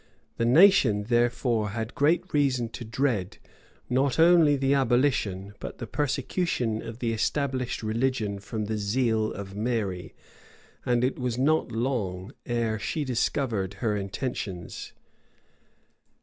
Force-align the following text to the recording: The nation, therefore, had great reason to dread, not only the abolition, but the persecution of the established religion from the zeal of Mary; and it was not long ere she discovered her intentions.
The 0.37 0.45
nation, 0.45 1.03
therefore, 1.03 1.69
had 1.77 1.93
great 1.93 2.33
reason 2.33 2.69
to 2.69 2.83
dread, 2.83 3.37
not 3.87 4.17
only 4.17 4.55
the 4.55 4.73
abolition, 4.73 5.53
but 5.59 5.77
the 5.77 5.85
persecution 5.85 6.81
of 6.81 6.97
the 6.97 7.13
established 7.13 7.83
religion 7.83 8.39
from 8.39 8.65
the 8.65 8.79
zeal 8.79 9.31
of 9.31 9.53
Mary; 9.55 10.15
and 10.87 11.03
it 11.03 11.19
was 11.19 11.37
not 11.37 11.71
long 11.71 12.33
ere 12.47 12.79
she 12.79 13.03
discovered 13.05 13.75
her 13.75 13.95
intentions. 13.95 14.91